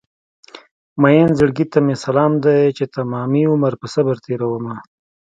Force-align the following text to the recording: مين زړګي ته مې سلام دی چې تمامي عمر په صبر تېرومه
مين 1.01 1.27
زړګي 1.39 1.65
ته 1.71 1.79
مې 1.85 1.95
سلام 2.05 2.31
دی 2.43 2.59
چې 2.77 2.83
تمامي 2.95 3.43
عمر 3.51 3.73
په 3.81 3.87
صبر 3.93 4.15
تېرومه 4.25 4.75